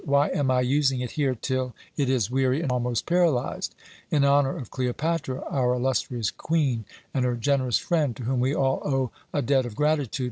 [0.03, 3.75] Why am I using it here till it is weary and almost paralyzed?
[4.09, 8.81] In honour of Cleopatra, our illustrious Queen, and her generous friend, to whom we all
[8.83, 10.19] owe a debt of gratitude.